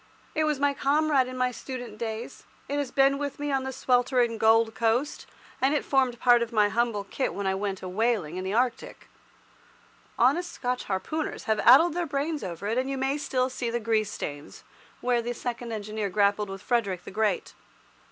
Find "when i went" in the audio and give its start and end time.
7.35-7.83